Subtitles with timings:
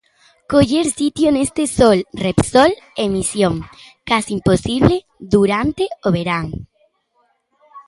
[0.51, 2.71] Coller sitio neste Sol Repsol
[3.03, 3.53] é misión
[4.09, 4.95] case imposible
[5.35, 6.45] durante o verán.